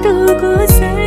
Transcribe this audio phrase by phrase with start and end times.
[0.00, 1.01] Từ 声